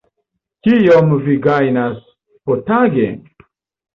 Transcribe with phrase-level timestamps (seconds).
[0.67, 2.01] Kiom vi gajnas
[2.49, 3.07] potage?